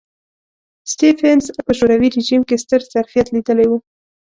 سټېفنس 0.91 1.45
په 1.65 1.71
شوروي 1.77 2.09
رژیم 2.17 2.41
کې 2.47 2.61
ستر 2.63 2.81
ظرفیت 2.93 3.27
لیدلی 3.33 3.65
و 3.67 3.71